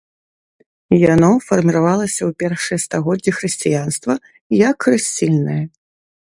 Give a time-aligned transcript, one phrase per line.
[1.13, 4.13] Яно фарміравалася ў першыя стагоддзі хрысціянства
[4.63, 5.61] як хрысцільнае.